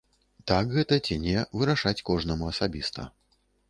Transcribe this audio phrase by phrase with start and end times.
[0.51, 3.01] Так гэта ці не, вырашаць кожнаму асабіста.